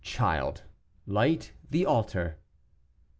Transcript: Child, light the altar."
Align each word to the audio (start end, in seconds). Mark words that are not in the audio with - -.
Child, 0.03 0.63
light 1.05 1.53
the 1.69 1.85
altar." 1.85 2.39